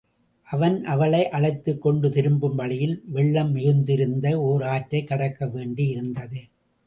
[0.43, 6.41] அவன் அவளை அழைத்துக் கொண்டு திரும்பும் வழியில், வெள்ளம் மிகுந்திருந்த ஓர் ஆற்றைக் கடக்க வேண்டியிருந்தது.